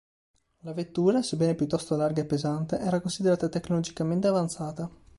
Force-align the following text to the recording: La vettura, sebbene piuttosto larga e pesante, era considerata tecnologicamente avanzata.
La 0.61 0.73
vettura, 0.73 1.21
sebbene 1.21 1.53
piuttosto 1.53 1.95
larga 1.95 2.21
e 2.21 2.25
pesante, 2.25 2.79
era 2.79 2.99
considerata 3.01 3.49
tecnologicamente 3.49 4.25
avanzata. 4.25 4.89